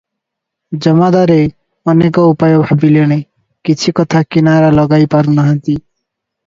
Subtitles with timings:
[0.85, 1.35] ଜମାଦାରେ
[1.93, 3.19] ଅନେକ ଉପାୟ ଭାବିଲେଣି,
[3.71, 5.81] କିଛି କଥା କିନାରା ଲଗାଇ ପାରୁ ନାହାନ୍ତି।